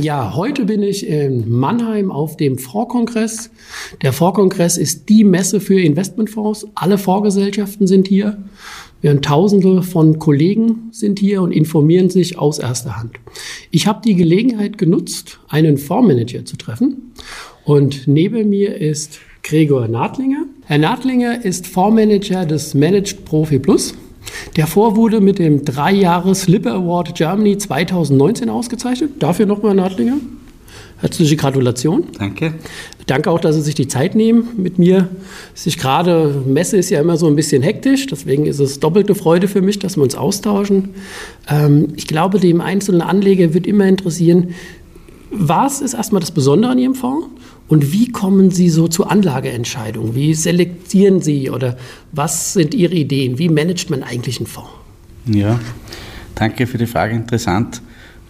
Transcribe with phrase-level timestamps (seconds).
[0.00, 3.50] Ja, heute bin ich in Mannheim auf dem Fondskongress.
[4.02, 6.66] Der Fondskongress ist die Messe für Investmentfonds.
[6.74, 8.36] Alle Fondsgesellschaften sind hier.
[9.00, 13.12] Wir Tausende von Kollegen sind hier und informieren sich aus erster Hand.
[13.70, 17.12] Ich habe die Gelegenheit genutzt, einen Fondsmanager zu treffen.
[17.64, 20.44] Und neben mir ist Gregor Nadlinger.
[20.66, 23.94] Herr Nadlinger ist Fondsmanager des Managed Profi Plus.
[24.56, 29.10] Der Fonds wurde mit dem drei Jahres Lipper Award Germany 2019 ausgezeichnet.
[29.18, 30.16] Dafür nochmal Nadlinger.
[30.98, 32.04] Herzliche Gratulation.
[32.18, 32.54] Danke.
[33.06, 35.08] Danke auch, dass Sie sich die Zeit nehmen mit mir.
[35.54, 39.46] Sich gerade Messe ist ja immer so ein bisschen hektisch, deswegen ist es doppelte Freude
[39.46, 40.94] für mich, dass wir uns austauschen.
[41.50, 44.54] Ähm, ich glaube, dem einzelnen Anleger wird immer interessieren,
[45.30, 47.26] was ist erstmal das Besondere an Ihrem Fonds
[47.68, 50.14] und wie kommen Sie so zu Anlageentscheidungen?
[50.14, 51.76] Wie selektieren Sie oder
[52.12, 53.38] was sind Ihre Ideen?
[53.38, 54.70] Wie managt man eigentlich einen Fonds?
[55.26, 55.58] Ja,
[56.34, 57.82] danke für die Frage, interessant.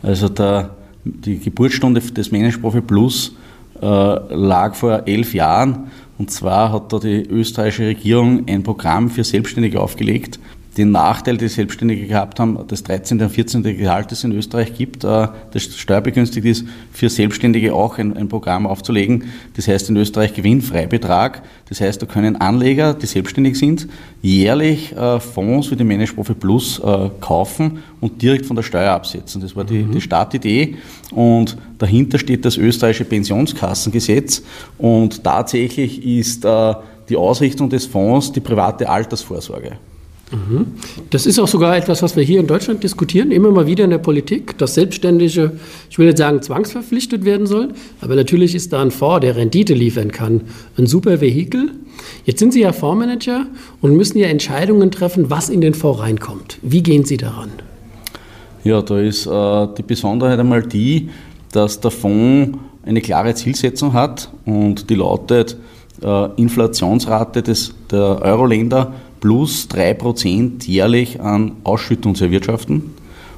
[0.03, 3.37] Also der, die Geburtsstunde des Managed Plus
[3.81, 9.23] äh, lag vor elf Jahren und zwar hat da die österreichische Regierung ein Programm für
[9.23, 10.39] Selbstständige aufgelegt,
[10.77, 13.21] den Nachteil, die Selbstständige gehabt haben, das 13.
[13.23, 13.63] und 14.
[13.63, 18.67] Gehalt, das in Österreich gibt, äh, das steuerbegünstigt ist, für Selbstständige auch ein, ein, Programm
[18.67, 19.25] aufzulegen.
[19.55, 21.43] Das heißt in Österreich Gewinnfreibetrag.
[21.69, 23.89] Das heißt, da können Anleger, die selbstständig sind,
[24.21, 28.93] jährlich äh, Fonds wie die Manage Profit Plus äh, kaufen und direkt von der Steuer
[28.93, 29.41] absetzen.
[29.41, 29.93] Das war die, mhm.
[29.93, 30.77] die Startidee.
[31.11, 34.43] Und dahinter steht das österreichische Pensionskassengesetz.
[34.77, 36.47] Und tatsächlich ist
[37.09, 39.79] die Ausrichtung des Fonds die private Altersvorsorge.
[40.33, 40.67] Mhm.
[41.11, 43.91] Das ist auch sogar etwas, was wir hier in Deutschland diskutieren, immer mal wieder in
[43.91, 45.53] der Politik, dass Selbstständige,
[45.89, 49.75] ich will nicht sagen zwangsverpflichtet werden sollen, aber natürlich ist da ein Fonds, der Rendite
[49.75, 50.43] liefern kann,
[50.77, 51.71] ein super Vehikel.
[52.25, 53.47] Jetzt sind Sie ja Fondsmanager
[53.81, 56.59] und müssen ja Entscheidungen treffen, was in den Fonds reinkommt.
[56.63, 57.51] Wie gehen Sie daran?
[58.65, 61.09] Ja, da ist äh, die Besonderheit einmal die,
[61.53, 65.57] dass der Fonds eine klare Zielsetzung hat und die lautet
[66.03, 72.95] äh, Inflationsrate des, der Euro-Länder plus 3% jährlich an Ausschüttung zu erwirtschaften.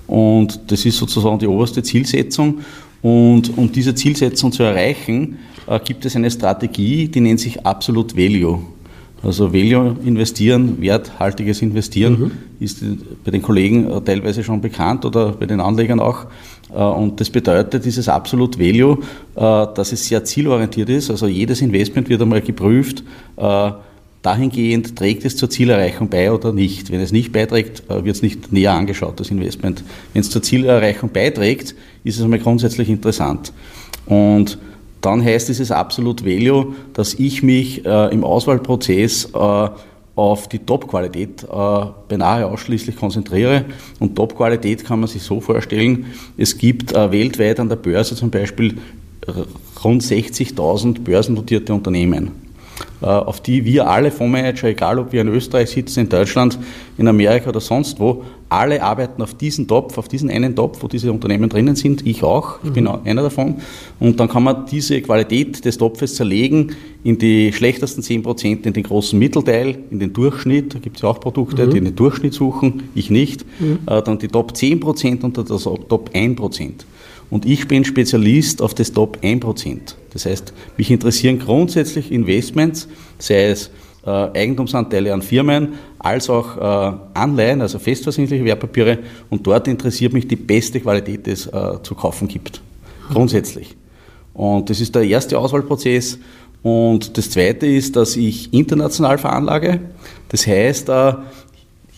[0.06, 2.60] Und das ist sozusagen die oberste Zielsetzung.
[3.02, 8.16] Und um diese Zielsetzung zu erreichen, äh, gibt es eine Strategie, die nennt sich Absolute
[8.16, 8.60] Value.
[9.22, 12.30] Also Value investieren, werthaltiges Investieren mhm.
[12.60, 12.82] ist
[13.24, 16.26] bei den Kollegen äh, teilweise schon bekannt oder bei den Anlegern auch.
[16.72, 18.98] Äh, und das bedeutet, dieses Absolute Value,
[19.34, 21.10] dass es sehr zielorientiert ist.
[21.10, 23.04] Also jedes Investment wird einmal geprüft,
[24.28, 26.92] dahingehend, trägt es zur Zielerreichung bei oder nicht.
[26.92, 29.82] Wenn es nicht beiträgt, äh, wird es nicht näher angeschaut, das Investment.
[30.12, 31.74] Wenn es zur Zielerreichung beiträgt,
[32.04, 33.52] ist es einmal grundsätzlich interessant.
[34.06, 34.58] Und
[35.00, 39.68] dann heißt dieses Absolute Value, dass ich mich äh, im Auswahlprozess äh,
[40.14, 41.46] auf die Top-Qualität äh,
[42.08, 43.64] beinahe ausschließlich konzentriere.
[44.00, 46.06] Und Top-Qualität kann man sich so vorstellen,
[46.36, 48.78] es gibt äh, weltweit an der Börse zum Beispiel
[49.84, 52.47] rund 60.000 börsennotierte Unternehmen.
[53.00, 56.58] Äh, auf die wir alle Fondsmanager, egal ob wir in Österreich sitzen, in Deutschland,
[56.96, 60.88] in Amerika oder sonst wo, alle arbeiten auf diesen Topf, auf diesen einen Topf, wo
[60.88, 62.04] diese Unternehmen drinnen sind.
[62.04, 62.74] Ich auch, ich mhm.
[62.74, 63.56] bin einer davon.
[64.00, 66.72] Und dann kann man diese Qualität des Topfes zerlegen
[67.04, 70.74] in die schlechtesten 10%, in den großen Mittelteil, in den Durchschnitt.
[70.74, 71.70] Da gibt es ja auch Produkte, mhm.
[71.70, 73.44] die den Durchschnitt suchen, ich nicht.
[73.60, 73.78] Mhm.
[73.86, 76.70] Äh, dann die Top 10% und das Top 1%.
[77.30, 79.94] Und ich bin Spezialist auf das Top 1%.
[80.12, 82.88] Das heißt, mich interessieren grundsätzlich Investments,
[83.18, 83.70] sei es
[84.06, 88.98] äh, Eigentumsanteile an Firmen, als auch äh, Anleihen, also festversicherliche Wertpapiere.
[89.28, 92.62] Und dort interessiert mich die beste Qualität, die es äh, zu kaufen gibt.
[93.10, 93.76] Grundsätzlich.
[94.32, 96.18] Und das ist der erste Auswahlprozess.
[96.62, 99.80] Und das zweite ist, dass ich international veranlage.
[100.28, 101.12] Das heißt, äh,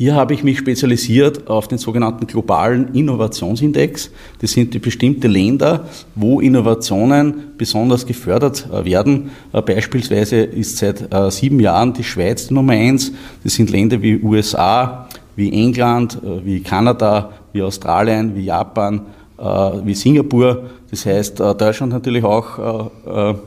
[0.00, 4.10] Hier habe ich mich spezialisiert auf den sogenannten globalen Innovationsindex.
[4.40, 9.30] Das sind die bestimmte Länder, wo Innovationen besonders gefördert äh, werden.
[9.52, 13.12] Äh, beispielsweise ist seit äh, sieben Jahren die Schweiz die Nummer eins.
[13.44, 15.06] Das sind Länder wie USA,
[15.36, 19.02] wie England, wie Kanada, wie Australien, wie Japan,
[19.84, 20.64] wie Singapur.
[20.90, 23.38] Das heißt, Deutschland natürlich auch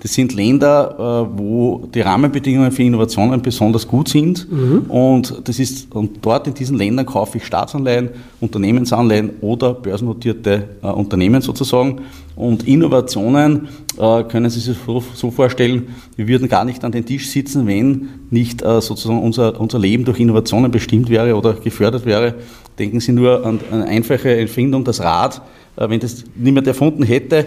[0.00, 4.50] das sind Länder, äh, wo die Rahmenbedingungen für Innovationen besonders gut sind.
[4.50, 4.82] Mhm.
[4.88, 8.10] Und, das ist, und dort in diesen Ländern kaufe ich Staatsanleihen,
[8.40, 12.02] Unternehmensanleihen oder börsennotierte äh, Unternehmen sozusagen.
[12.36, 13.68] Und Innovationen
[13.98, 14.76] äh, können Sie sich
[15.14, 19.78] so vorstellen, wir würden gar nicht an den Tisch sitzen, wenn nicht sozusagen unser, unser
[19.78, 22.34] Leben durch Innovationen bestimmt wäre oder gefördert wäre.
[22.78, 25.42] Denken Sie nur an eine einfache Erfindung, das Rad.
[25.76, 27.46] Wenn das niemand erfunden hätte,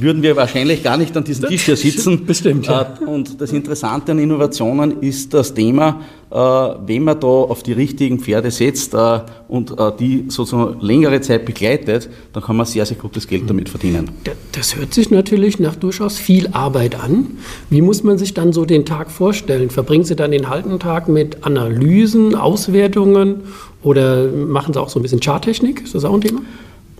[0.00, 2.24] würden wir wahrscheinlich gar nicht an diesem Tisch hier sitzen.
[2.24, 2.66] Bestimmt.
[2.66, 2.94] Ja.
[3.00, 7.72] Äh, und das Interessante an Innovationen ist das Thema, äh, wenn man da auf die
[7.72, 12.96] richtigen Pferde setzt äh, und die sozusagen längere Zeit begleitet, dann kann man sehr, sehr
[12.96, 14.10] gutes Geld damit verdienen.
[14.52, 17.38] Das hört sich natürlich nach durchaus viel Arbeit an.
[17.70, 19.70] Wie muss man sich dann so den Tag vorstellen?
[19.70, 23.42] Verbringen Sie dann den halben Tag mit Analysen, Auswertungen
[23.82, 25.82] oder machen Sie auch so ein bisschen Charttechnik?
[25.84, 26.40] Ist das auch ein Thema?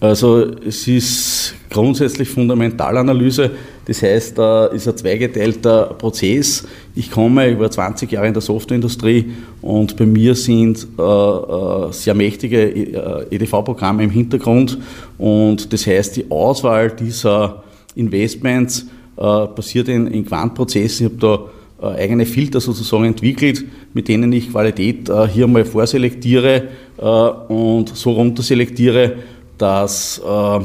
[0.01, 3.51] Also es ist grundsätzlich Fundamentalanalyse,
[3.85, 6.65] das heißt, da ist ein zweigeteilter Prozess.
[6.95, 12.15] Ich komme über 20 Jahre in der Softwareindustrie und bei mir sind äh, äh sehr
[12.15, 14.79] mächtige EDV-Programme äh, im Hintergrund
[15.17, 17.65] und das heißt, die Auswahl dieser
[17.97, 18.87] Investments
[19.17, 21.07] passiert in, Quantprozessen.
[21.07, 23.65] Ich habe da eigene Filter sozusagen entwickelt,
[23.95, 29.19] mit denen ich Qualität äh, hier mal vorselektiere und so runterselektiere,
[29.59, 30.61] dass äh,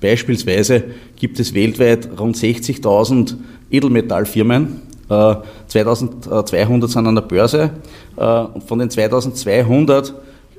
[0.00, 0.84] beispielsweise
[1.16, 3.34] gibt es weltweit rund 60.000
[3.70, 4.82] Edelmetallfirmen.
[5.08, 5.34] Äh,
[5.66, 7.70] 2200 sind an der Börse.
[8.16, 10.14] Äh, von den 2200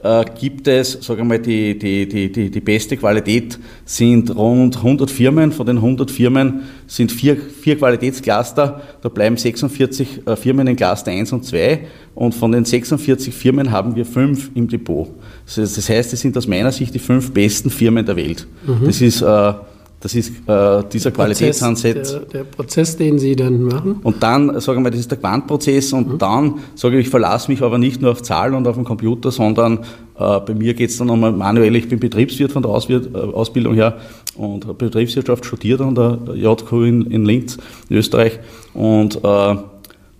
[0.06, 4.78] äh, gibt es, sagen wir mal, die, die, die, die, die beste Qualität sind rund
[4.78, 5.52] 100 Firmen.
[5.52, 8.82] Von den 100 Firmen sind vier, vier Qualitätscluster.
[9.02, 11.88] Da bleiben 46 äh, Firmen in Cluster 1 und 2.
[12.14, 15.10] Und von den 46 Firmen haben wir fünf im Depot.
[15.56, 18.48] Das heißt, es sind aus meiner Sicht die fünf besten Firmen der Welt.
[18.66, 18.86] Mhm.
[18.86, 19.54] Das ist äh,
[20.06, 22.12] das ist äh, dieser Qualitätsansatz.
[22.12, 24.02] Der, der, Prozess, den Sie dann machen.
[24.04, 26.18] Und dann, sagen wir, das ist der Quantprozess und mhm.
[26.20, 29.32] dann sage ich, ich verlasse mich aber nicht nur auf Zahlen und auf den Computer,
[29.32, 29.80] sondern
[30.20, 31.76] äh, bei mir geht es dann nochmal manuell.
[31.76, 33.98] Ich bin Betriebswirt von der Auswirt, äh, Ausbildung her
[34.36, 37.58] und habe Betriebswirtschaft studiert an der JQ in, in Linz,
[37.90, 38.38] in Österreich
[38.76, 39.56] und äh,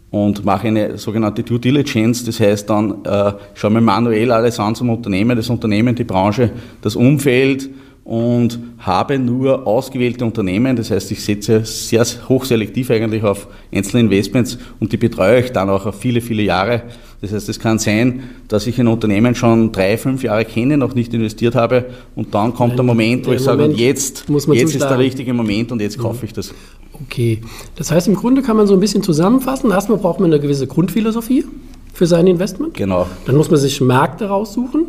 [0.10, 4.74] und mache eine sogenannte Due Diligence, das heißt dann, äh, schaue mir manuell alles an
[4.74, 7.70] zum Unternehmen, das Unternehmen, die Branche, das Umfeld,
[8.06, 14.60] und habe nur ausgewählte Unternehmen, das heißt, ich setze sehr hochselektiv eigentlich auf einzelne Investments
[14.80, 16.84] und die betreue ich dann auch auf viele, viele Jahre.
[17.22, 20.94] Das heißt, es kann sein, dass ich ein Unternehmen schon drei, fünf Jahre kenne, noch
[20.94, 21.86] nicht investiert habe
[22.16, 25.82] und dann kommt der Moment, wo ich sage, jetzt, jetzt ist der richtige Moment und
[25.82, 26.54] jetzt kaufe ich das.
[26.94, 27.42] Okay,
[27.76, 29.72] das heißt, im Grunde kann man so ein bisschen zusammenfassen.
[29.72, 31.46] Erstmal braucht man eine gewisse Grundphilosophie
[31.92, 32.76] für sein Investment.
[32.76, 33.08] Genau.
[33.26, 34.86] Dann muss man sich Märkte raussuchen,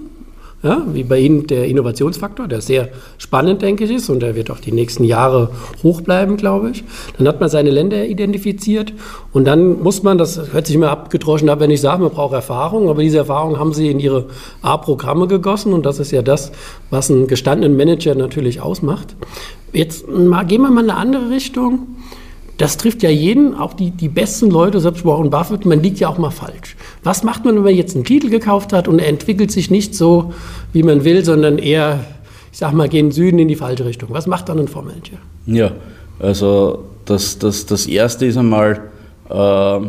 [0.62, 2.88] ja, wie bei Ihnen der Innovationsfaktor, der sehr
[3.18, 5.50] spannend, denke ich, ist und der wird auch die nächsten Jahre
[5.82, 6.82] hoch bleiben, glaube ich.
[7.18, 8.92] Dann hat man seine Länder identifiziert
[9.32, 12.32] und dann muss man, das hört sich immer abgedroschen ab, wenn ich sage, man braucht
[12.34, 14.26] Erfahrung, aber diese Erfahrung haben Sie in Ihre
[14.62, 16.52] A-Programme gegossen und das ist ja das,
[16.90, 19.14] was einen gestandenen Manager natürlich ausmacht.
[19.72, 21.86] Jetzt gehen wir mal in eine andere Richtung
[22.58, 26.08] das trifft ja jeden, auch die, die besten Leute, selbst Warren Buffett, man liegt ja
[26.08, 26.76] auch mal falsch.
[27.02, 29.94] Was macht man, wenn man jetzt einen Titel gekauft hat und er entwickelt sich nicht
[29.94, 30.32] so,
[30.72, 32.00] wie man will, sondern eher,
[32.52, 34.08] ich sag mal, gehen Süden in die falsche Richtung?
[34.12, 35.18] Was macht dann ein Fondsmanager?
[35.46, 35.72] Ja,
[36.18, 38.80] also das, das, das Erste ist einmal,
[39.28, 39.80] äh,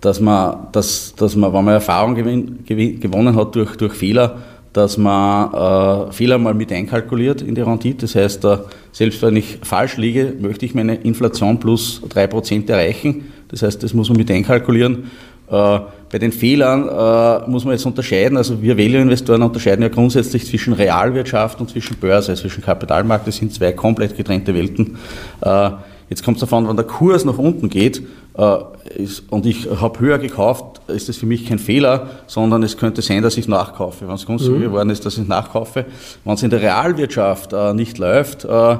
[0.00, 4.38] dass, man, dass, dass man, wenn man Erfahrung gewin, gewonnen hat durch, durch Fehler,
[4.78, 8.02] dass man äh, Fehler mal mit einkalkuliert in die Rendite.
[8.02, 8.58] Das heißt, äh,
[8.92, 13.32] selbst wenn ich falsch liege, möchte ich meine Inflation plus 3% erreichen.
[13.48, 15.10] Das heißt, das muss man mit einkalkulieren.
[15.50, 15.80] Äh,
[16.10, 18.36] bei den Fehlern äh, muss man jetzt unterscheiden.
[18.36, 23.26] Also wir Value-Investoren unterscheiden ja grundsätzlich zwischen Realwirtschaft und zwischen Börse, zwischen Kapitalmarkt.
[23.26, 24.96] Das sind zwei komplett getrennte Welten.
[25.40, 25.70] Äh,
[26.08, 28.00] jetzt kommt es davon, wenn der Kurs nach unten geht,
[28.38, 33.20] und ich habe höher gekauft, ist das für mich kein Fehler, sondern es könnte sein,
[33.22, 34.06] dass ich nachkaufe.
[34.06, 34.60] Wenn es günstig mhm.
[34.60, 35.86] geworden ist, dass ich nachkaufe.
[36.24, 38.76] Wenn es in der Realwirtschaft äh, nicht läuft äh,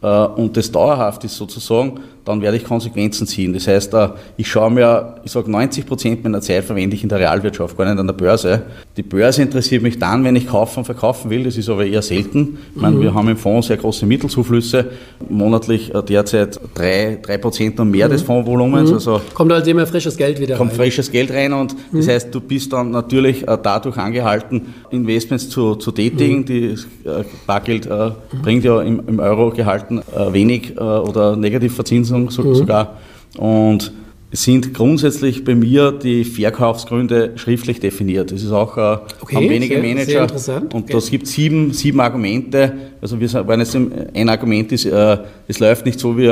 [0.00, 3.52] und das dauerhaft ist sozusagen, dann werde ich Konsequenzen ziehen.
[3.52, 3.94] Das heißt,
[4.36, 7.84] ich schaue mir, ich sage 90 Prozent meiner Zeit verwende ich in der Realwirtschaft, gar
[7.84, 8.62] nicht an der Börse.
[8.96, 11.42] Die Börse interessiert mich dann, wenn ich kaufen und verkaufen will.
[11.42, 12.58] Das ist aber eher selten.
[12.76, 13.02] Ich meine, mhm.
[13.02, 14.90] wir haben im Fonds sehr große Mittelzuflüsse,
[15.28, 18.12] monatlich äh, derzeit drei, drei Prozent und mehr mhm.
[18.12, 18.90] des Fondsvolumens.
[18.90, 18.94] Mhm.
[18.94, 20.76] Also kommt also immer frisches Geld wieder kommt rein.
[20.76, 22.10] Kommt frisches Geld rein und das mhm.
[22.10, 26.40] heißt, du bist dann natürlich äh, dadurch angehalten, Investments zu, zu tätigen.
[26.40, 26.44] Mhm.
[26.44, 26.64] Die
[27.04, 32.54] äh, Bargeld äh, bringt ja im, im Euro gehalten äh, wenig äh, oder Negativverzinsung so,
[32.54, 32.98] sogar.
[33.36, 33.92] Und
[34.34, 38.32] sind grundsätzlich bei mir die Verkaufsgründe schriftlich definiert.
[38.32, 40.74] Das ist auch äh, okay, haben wenige sehr, Manager sehr interessant.
[40.74, 40.92] und okay.
[40.92, 42.72] das gibt sieben, sieben Argumente.
[43.00, 46.26] Also wir waren jetzt ein Argument ist, äh, es läuft nicht so wie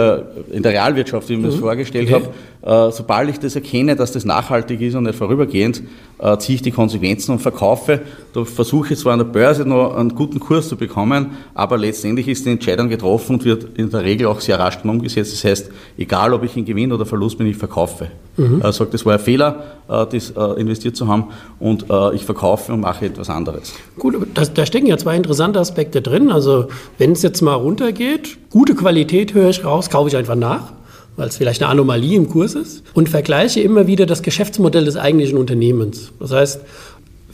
[0.51, 1.51] in der Realwirtschaft, wie ich mir mhm.
[1.53, 2.15] das vorgestellt okay.
[2.15, 2.29] habe.
[2.63, 5.83] Äh, sobald ich das erkenne, dass das nachhaltig ist und nicht vorübergehend,
[6.19, 8.01] äh, ziehe ich die Konsequenzen und verkaufe.
[8.35, 12.29] Da versuche ich zwar an der Börse noch einen guten Kurs zu bekommen, aber letztendlich
[12.29, 15.33] ist die Entscheidung getroffen und wird in der Regel auch sehr rasch umgesetzt.
[15.33, 18.13] Das heißt, egal ob ich in Gewinn oder Verlust bin, ich verkaufe.
[18.37, 18.61] Mhm.
[18.63, 22.81] Er sagt, das war ein Fehler, äh, das investiert zu haben und ich verkaufe und
[22.81, 23.75] mache etwas anderes.
[23.99, 26.31] Gut, das, da stecken ja zwei interessante Aspekte drin.
[26.31, 26.67] Also
[26.99, 30.73] wenn es jetzt mal runtergeht, gute Qualität höre ich raus, kaufe ich einfach nach
[31.17, 34.97] weil es vielleicht eine Anomalie im Kurs ist, und vergleiche immer wieder das Geschäftsmodell des
[34.97, 36.13] eigentlichen Unternehmens.
[36.19, 36.61] Das heißt,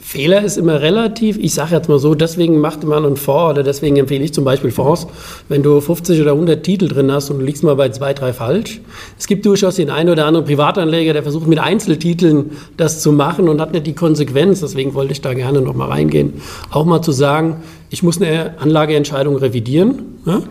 [0.09, 1.37] Fehler ist immer relativ.
[1.37, 4.43] Ich sage jetzt mal so, deswegen macht man einen Fonds oder deswegen empfehle ich zum
[4.43, 5.05] Beispiel Fonds,
[5.49, 8.33] wenn du 50 oder 100 Titel drin hast und du liegst mal bei zwei, drei
[8.33, 8.81] falsch.
[9.19, 13.47] Es gibt durchaus den einen oder anderen Privatanleger, der versucht mit Einzeltiteln das zu machen
[13.49, 14.61] und hat nicht die Konsequenz.
[14.61, 16.41] Deswegen wollte ich da gerne noch mal reingehen.
[16.71, 17.57] Auch mal zu sagen,
[17.91, 20.41] ich muss eine Anlageentscheidung revidieren ja?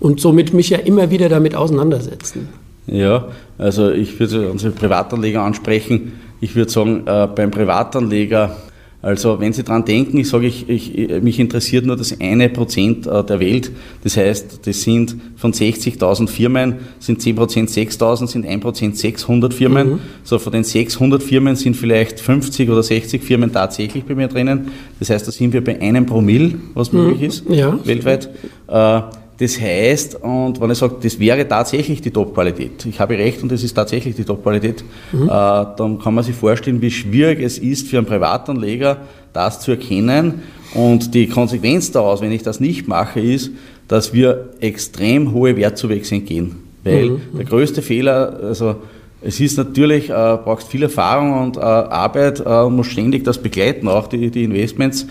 [0.00, 2.48] und somit mich ja immer wieder damit auseinandersetzen.
[2.86, 6.12] Ja, also ich würde unsere Privatanleger ansprechen.
[6.40, 8.56] Ich würde sagen, äh, beim Privatanleger
[9.02, 13.04] also wenn Sie daran denken, ich sage, ich, ich, mich interessiert nur das eine Prozent
[13.08, 13.72] äh, der Welt.
[14.04, 19.52] Das heißt, das sind von 60.000 Firmen, sind 10 Prozent 6.000, sind 1 Prozent 600
[19.52, 19.94] Firmen.
[19.94, 19.98] Mhm.
[20.22, 24.70] So von den 600 Firmen sind vielleicht 50 oder 60 Firmen tatsächlich bei mir drinnen.
[25.00, 27.26] Das heißt, da sind wir bei einem Promille, was möglich mhm.
[27.26, 27.76] ist, ja.
[27.84, 28.30] weltweit.
[28.68, 29.00] Äh,
[29.42, 33.50] das heißt, und wenn ich sage, das wäre tatsächlich die Top-Qualität, ich habe recht und
[33.50, 35.24] das ist tatsächlich die Top-Qualität, mhm.
[35.24, 38.98] äh, dann kann man sich vorstellen, wie schwierig es ist für einen Privatanleger,
[39.32, 40.42] das zu erkennen.
[40.74, 43.50] Und die Konsequenz daraus, wenn ich das nicht mache, ist,
[43.88, 46.56] dass wir extrem hohe Wertzuwächse entgehen.
[46.84, 47.20] Weil mhm.
[47.36, 48.76] der größte Fehler, also
[49.22, 53.38] es ist natürlich, äh, braucht viel Erfahrung und äh, Arbeit äh, und muss ständig das
[53.38, 55.06] begleiten, auch die, die Investments.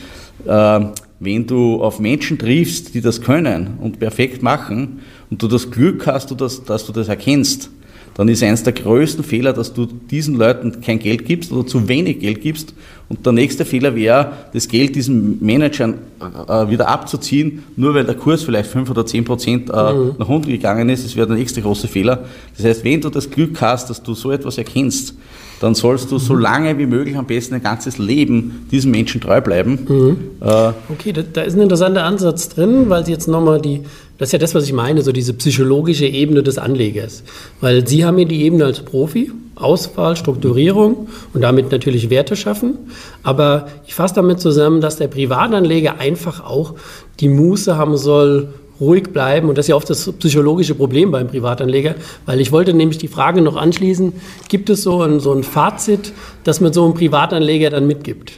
[0.46, 0.80] Äh,
[1.22, 6.08] wenn du auf Menschen triffst, die das können und perfekt machen und du das Glück
[6.08, 7.70] hast, dass du das erkennst,
[8.16, 11.88] dann ist eines der größten Fehler, dass du diesen Leuten kein Geld gibst oder zu
[11.88, 12.74] wenig Geld gibst.
[13.08, 18.16] Und der nächste Fehler wäre, das Geld diesen Managern äh, wieder abzuziehen, nur weil der
[18.16, 20.16] Kurs vielleicht 5 oder 10 Prozent äh, mhm.
[20.18, 21.06] nach unten gegangen ist.
[21.06, 22.26] Das wäre der nächste große Fehler.
[22.58, 25.16] Das heißt, wenn du das Glück hast, dass du so etwas erkennst,
[25.62, 29.42] dann sollst du so lange wie möglich am besten ein ganzes Leben diesen Menschen treu
[29.42, 29.86] bleiben.
[29.88, 30.18] Mhm.
[30.42, 33.82] Äh, okay, da, da, ist ein interessanter Ansatz drin, weil Sie jetzt nochmal die,
[34.18, 37.24] das ist ja das, was ich meine, so diese psychologische Ebene des Anlegers.
[37.62, 42.80] Weil Sie haben ja die Ebene als Profi, Auswahl, Strukturierung und damit natürlich Werte schaffen.
[43.22, 46.74] Aber ich fasse damit zusammen, dass der Privatanleger einfach auch
[47.20, 48.52] die Muße haben soll,
[48.82, 49.48] ruhig bleiben.
[49.48, 51.96] Und das ist ja oft das psychologische Problem beim Privatanleger,
[52.26, 54.14] weil ich wollte nämlich die Frage noch anschließen,
[54.50, 56.12] gibt es so ein, so ein Fazit,
[56.44, 58.34] das man so einem Privatanleger dann mitgibt?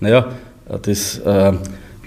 [0.00, 0.26] Naja,
[0.82, 1.52] das, äh,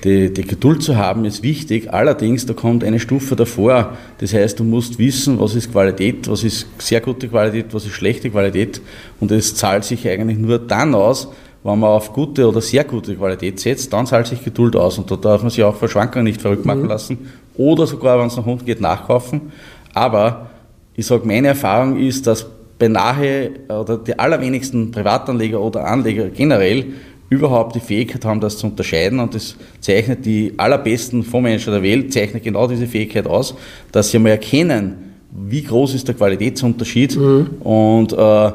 [0.04, 1.92] die, die Geduld zu haben ist wichtig.
[1.92, 3.98] Allerdings, da kommt eine Stufe davor.
[4.20, 7.94] Das heißt, du musst wissen, was ist Qualität, was ist sehr gute Qualität, was ist
[7.94, 8.82] schlechte Qualität.
[9.20, 11.30] Und es zahlt sich eigentlich nur dann aus,
[11.64, 14.98] wenn man auf gute oder sehr gute Qualität setzt, dann zahlt sich Geduld aus.
[14.98, 16.88] Und da darf man sich auch vor Schwankungen nicht verrückt machen mhm.
[16.88, 17.18] lassen
[17.60, 19.52] oder sogar, wenn es nach unten geht, nachkaufen.
[19.94, 20.50] Aber
[20.96, 22.46] ich sage, meine Erfahrung ist, dass
[22.80, 26.86] beinahe oder die allerwenigsten Privatanleger oder Anleger generell
[27.28, 29.20] überhaupt die Fähigkeit haben, das zu unterscheiden.
[29.20, 33.54] Und das zeichnet die allerbesten Fondsmanager der Welt, zeichnet genau diese Fähigkeit aus,
[33.92, 37.18] dass sie einmal erkennen, wie groß ist der Qualitätsunterschied.
[37.18, 37.48] Mhm.
[37.60, 38.52] Und äh, äh,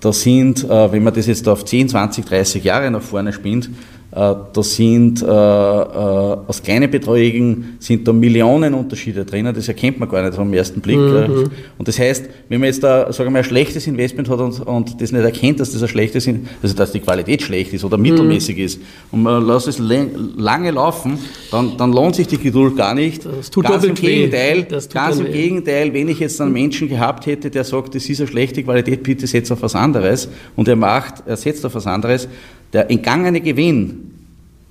[0.00, 3.70] da sind, äh, wenn man das jetzt auf 10, 20, 30 Jahre nach vorne spinnt,
[4.18, 10.00] äh, da sind äh, äh, aus kleinen Beträgen sind da Millionen Unterschiede drinnen, das erkennt
[10.00, 10.98] man gar nicht am ersten Blick.
[10.98, 11.50] Mhm.
[11.78, 14.60] Und das heißt, wenn man jetzt da, sagen wir mal, ein schlechtes Investment hat und,
[14.66, 16.28] und das nicht erkennt, dass das ein schlechtes,
[16.60, 18.64] also dass die Qualität schlecht ist oder mittelmäßig mhm.
[18.64, 18.80] ist
[19.12, 21.18] und man lässt es lange laufen,
[21.52, 23.24] dann, dann lohnt sich die Geduld gar nicht.
[23.24, 25.32] Das tut ganz im Gegenteil, ganz im weh.
[25.32, 29.04] Gegenteil, wenn ich jetzt einen Menschen gehabt hätte, der sagt, das ist eine schlechte Qualität,
[29.04, 32.26] bitte setz auf was anderes und er macht, er setzt auf was anderes,
[32.72, 34.07] der entgangene Gewinn,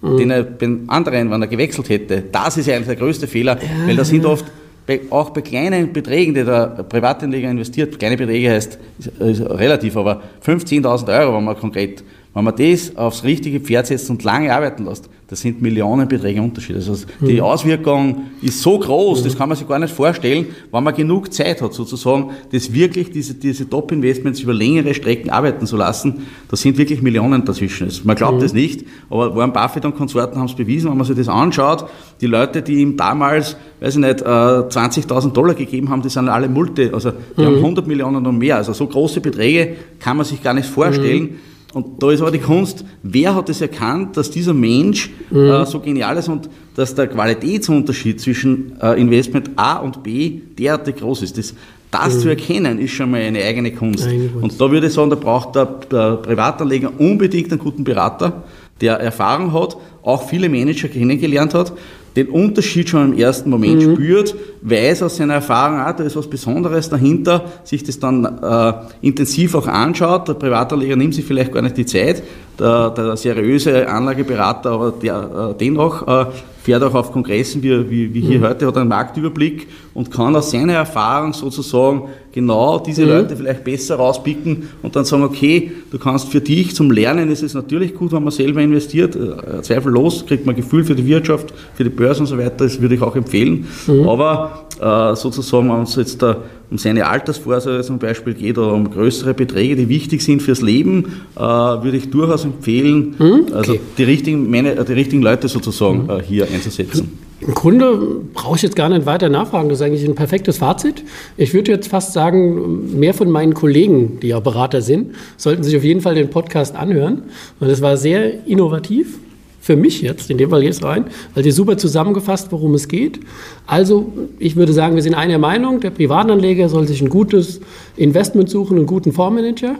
[0.01, 0.17] mhm.
[0.17, 3.87] den er bei anderen, wenn er gewechselt hätte, das ist eigentlich der größte Fehler, ja.
[3.87, 4.45] weil da sind oft
[4.85, 9.97] bei, auch bei kleinen Beträgen, die der Privatanleger investiert, kleine Beträge heißt ist, ist relativ,
[9.97, 12.03] aber 15.000 Euro, wenn man konkret
[12.37, 16.75] Wenn man das aufs richtige Pferd setzt und lange arbeiten lässt, das sind Millionenbeträge Unterschied.
[16.75, 17.41] Also die mhm.
[17.41, 19.23] Auswirkung ist so groß, mhm.
[19.23, 23.09] das kann man sich gar nicht vorstellen, wenn man genug Zeit hat, sozusagen, das wirklich
[23.09, 26.27] diese, diese Top-Investments über längere Strecken arbeiten zu lassen.
[26.47, 27.89] Da sind wirklich Millionen dazwischen.
[28.03, 28.59] Man glaubt es mhm.
[28.59, 31.89] nicht, aber Warren Buffett und Konsorten haben es bewiesen, wenn man sich das anschaut.
[32.21, 36.29] Die Leute, die ihm damals, weiß ich nicht, 20.000 äh, Dollar gegeben haben, die sind
[36.29, 37.89] alle Multi, also die haben 100 mhm.
[37.89, 38.57] Millionen und mehr.
[38.57, 41.39] Also so große Beträge kann man sich gar nicht vorstellen.
[41.73, 45.49] Und da ist aber die Kunst, wer hat es erkannt, dass dieser Mensch mhm.
[45.49, 50.97] äh, so genial ist und dass der Qualitätsunterschied zwischen äh, Investment A und B derartig
[50.97, 51.37] groß ist.
[51.37, 51.53] Das,
[51.91, 52.19] das mhm.
[52.19, 54.07] zu erkennen, ist schon mal eine eigene Kunst.
[54.07, 54.43] Eigene Kunst.
[54.43, 58.43] Und da würde ich sagen, da braucht der, der Privatanleger unbedingt einen guten Berater,
[58.79, 61.73] der Erfahrung hat, auch viele Manager kennengelernt hat,
[62.17, 63.93] den Unterschied schon im ersten Moment mhm.
[63.93, 68.73] spürt, weiß aus seiner Erfahrung, ah, da ist was Besonderes dahinter, sich das dann äh,
[69.01, 70.27] intensiv auch anschaut.
[70.27, 72.23] Der Privatanleger nimmt sich vielleicht gar nicht die Zeit,
[72.59, 76.25] der, der seriöse Anlageberater, aber der, äh, dennoch äh,
[76.67, 78.43] fährt auch auf Kongressen wie, wie, wie hier mhm.
[78.43, 83.09] heute, hat einen Marktüberblick und kann aus seiner Erfahrung sozusagen genau diese mhm.
[83.09, 87.41] Leute vielleicht besser rauspicken und dann sagen, okay, du kannst für dich zum Lernen ist
[87.41, 91.53] es natürlich gut, wenn man selber investiert, äh, zweifellos, kriegt man Gefühl für die Wirtschaft,
[91.73, 93.65] für die Börse und so weiter, das würde ich auch empfehlen.
[93.87, 94.09] Mhm.
[94.09, 96.37] Aber äh, sozusagen, wenn es jetzt da
[96.69, 101.05] um seine Altersvorsorge zum Beispiel geht oder um größere Beträge, die wichtig sind fürs Leben,
[101.35, 103.45] äh, würde ich durchaus empfehlen, mhm.
[103.47, 103.53] okay.
[103.53, 106.21] also die richtigen, meine, die richtigen Leute sozusagen mhm.
[106.21, 107.19] hier einzusetzen.
[107.39, 109.69] Im Grunde brauche ich jetzt gar nicht weiter nachfragen.
[109.69, 111.03] Das ist eigentlich ein perfektes Fazit.
[111.37, 115.77] Ich würde jetzt fast sagen, mehr von meinen Kollegen, die ja Berater sind, sollten sich
[115.77, 117.23] auf jeden Fall den Podcast anhören.
[117.59, 119.19] Und es war sehr innovativ
[119.67, 123.19] für mich jetzt, in dem Fall jetzt rein, weil sie super zusammengefasst, worum es geht.
[123.65, 127.59] Also, ich würde sagen, wir sind einer Meinung, der Privatanleger soll sich ein gutes
[127.97, 129.75] Investment suchen, einen guten Fondsmanager